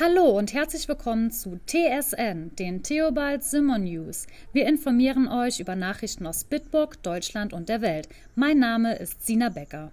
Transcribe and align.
Hallo 0.00 0.36
und 0.36 0.52
herzlich 0.52 0.88
willkommen 0.88 1.30
zu 1.30 1.60
TSN, 1.68 2.56
den 2.56 2.82
Theobald 2.82 3.44
Simon 3.44 3.84
News. 3.84 4.26
Wir 4.52 4.66
informieren 4.66 5.28
euch 5.28 5.60
über 5.60 5.76
Nachrichten 5.76 6.26
aus 6.26 6.42
Bitburg, 6.42 7.00
Deutschland 7.04 7.52
und 7.52 7.68
der 7.68 7.80
Welt. 7.80 8.08
Mein 8.34 8.58
Name 8.58 8.96
ist 8.96 9.24
Sina 9.24 9.50
Becker. 9.50 9.92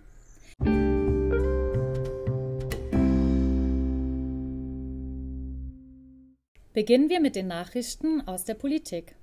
Beginnen 6.73 7.09
wir 7.09 7.19
mit 7.19 7.35
den 7.35 7.45
Nachrichten 7.45 8.27
aus 8.27 8.43
der 8.43 8.55
Politik. 8.55 9.13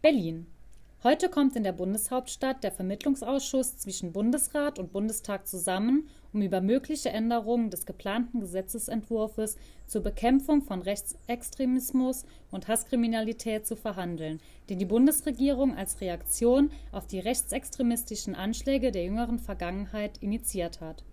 Berlin. 0.00 0.46
Heute 1.02 1.28
kommt 1.28 1.54
in 1.56 1.62
der 1.62 1.72
Bundeshauptstadt 1.72 2.64
der 2.64 2.72
Vermittlungsausschuss 2.72 3.76
zwischen 3.76 4.12
Bundesrat 4.12 4.78
und 4.78 4.92
Bundestag 4.92 5.46
zusammen, 5.46 6.08
um 6.36 6.42
über 6.42 6.60
mögliche 6.60 7.08
Änderungen 7.08 7.70
des 7.70 7.86
geplanten 7.86 8.40
Gesetzesentwurfs 8.40 9.56
zur 9.86 10.02
Bekämpfung 10.02 10.60
von 10.60 10.82
Rechtsextremismus 10.82 12.26
und 12.50 12.68
Hasskriminalität 12.68 13.66
zu 13.66 13.74
verhandeln, 13.74 14.40
den 14.68 14.78
die 14.78 14.84
Bundesregierung 14.84 15.74
als 15.74 16.02
Reaktion 16.02 16.70
auf 16.92 17.06
die 17.06 17.20
rechtsextremistischen 17.20 18.34
Anschläge 18.34 18.92
der 18.92 19.04
jüngeren 19.04 19.38
Vergangenheit 19.38 20.18
initiiert 20.18 20.82
hat. 20.82 21.04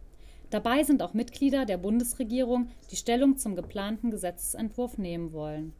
Dabei 0.49 0.83
sind 0.83 1.01
auch 1.01 1.13
Mitglieder 1.13 1.65
der 1.65 1.77
Bundesregierung, 1.77 2.67
die 2.91 2.97
Stellung 2.97 3.37
zum 3.37 3.55
geplanten 3.55 4.11
Gesetzesentwurf 4.11 4.97
nehmen 4.97 5.31
wollen 5.31 5.71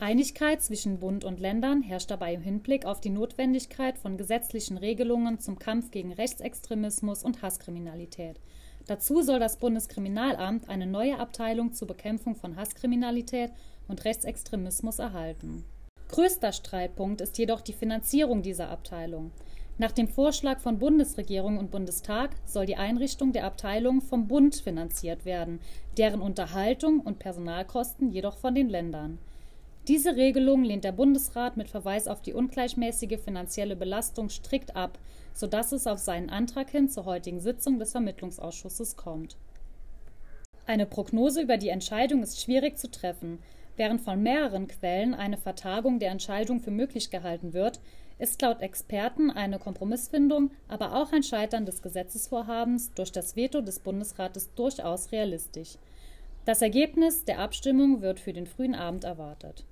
Einigkeit 0.00 0.60
zwischen 0.60 0.98
Bund 0.98 1.24
und 1.24 1.38
Ländern 1.38 1.80
herrscht 1.80 2.10
dabei 2.10 2.34
im 2.34 2.42
Hinblick 2.42 2.84
auf 2.84 3.00
die 3.00 3.10
Notwendigkeit 3.10 3.96
von 3.96 4.16
gesetzlichen 4.16 4.76
Regelungen 4.76 5.38
zum 5.38 5.58
Kampf 5.58 5.92
gegen 5.92 6.12
Rechtsextremismus 6.12 7.22
und 7.22 7.42
Hasskriminalität. 7.42 8.40
Dazu 8.86 9.22
soll 9.22 9.38
das 9.38 9.58
Bundeskriminalamt 9.58 10.68
eine 10.68 10.86
neue 10.86 11.18
Abteilung 11.18 11.72
zur 11.72 11.88
Bekämpfung 11.88 12.36
von 12.36 12.56
Hasskriminalität 12.56 13.50
und 13.88 14.04
Rechtsextremismus 14.04 14.98
erhalten. 14.98 15.64
Größter 16.08 16.52
Streitpunkt 16.52 17.20
ist 17.20 17.38
jedoch 17.38 17.62
die 17.62 17.72
Finanzierung 17.72 18.42
dieser 18.42 18.68
Abteilung. 18.68 19.30
Nach 19.78 19.90
dem 19.90 20.06
Vorschlag 20.06 20.60
von 20.60 20.78
Bundesregierung 20.78 21.58
und 21.58 21.72
Bundestag 21.72 22.30
soll 22.44 22.66
die 22.66 22.76
Einrichtung 22.76 23.32
der 23.32 23.44
Abteilung 23.44 24.02
vom 24.02 24.28
Bund 24.28 24.54
finanziert 24.54 25.24
werden, 25.24 25.58
deren 25.96 26.20
Unterhaltung 26.20 27.00
und 27.00 27.18
Personalkosten 27.18 28.10
jedoch 28.10 28.36
von 28.36 28.54
den 28.54 28.68
Ländern. 28.68 29.18
Diese 29.86 30.16
Regelung 30.16 30.64
lehnt 30.64 30.84
der 30.84 30.92
Bundesrat 30.92 31.58
mit 31.58 31.68
Verweis 31.68 32.08
auf 32.08 32.22
die 32.22 32.32
ungleichmäßige 32.32 33.18
finanzielle 33.22 33.76
Belastung 33.76 34.30
strikt 34.30 34.74
ab, 34.74 34.98
sodass 35.34 35.72
es 35.72 35.86
auf 35.86 35.98
seinen 35.98 36.30
Antrag 36.30 36.70
hin 36.70 36.88
zur 36.88 37.04
heutigen 37.04 37.38
Sitzung 37.38 37.78
des 37.78 37.92
Vermittlungsausschusses 37.92 38.96
kommt. 38.96 39.36
Eine 40.64 40.86
Prognose 40.86 41.42
über 41.42 41.58
die 41.58 41.68
Entscheidung 41.68 42.22
ist 42.22 42.40
schwierig 42.40 42.78
zu 42.78 42.90
treffen. 42.90 43.40
Während 43.76 44.00
von 44.00 44.22
mehreren 44.22 44.68
Quellen 44.68 45.12
eine 45.12 45.36
Vertagung 45.36 45.98
der 45.98 46.12
Entscheidung 46.12 46.60
für 46.60 46.70
möglich 46.70 47.10
gehalten 47.10 47.52
wird, 47.52 47.78
ist 48.18 48.40
laut 48.40 48.62
Experten 48.62 49.30
eine 49.30 49.58
Kompromissfindung, 49.58 50.50
aber 50.66 50.94
auch 50.94 51.12
ein 51.12 51.22
Scheitern 51.22 51.66
des 51.66 51.82
Gesetzesvorhabens 51.82 52.94
durch 52.94 53.12
das 53.12 53.36
Veto 53.36 53.60
des 53.60 53.80
Bundesrates 53.80 54.54
durchaus 54.54 55.12
realistisch. 55.12 55.76
Das 56.46 56.62
Ergebnis 56.62 57.24
der 57.26 57.40
Abstimmung 57.40 58.00
wird 58.00 58.18
für 58.18 58.32
den 58.32 58.46
frühen 58.46 58.74
Abend 58.74 59.04
erwartet. 59.04 59.64